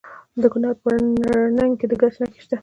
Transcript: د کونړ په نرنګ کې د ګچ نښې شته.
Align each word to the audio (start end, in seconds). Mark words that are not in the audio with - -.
د 0.41 0.43
کونړ 0.51 0.71
په 0.83 0.89
نرنګ 1.21 1.73
کې 1.79 1.85
د 1.91 1.93
ګچ 2.01 2.15
نښې 2.21 2.39
شته. 2.43 2.57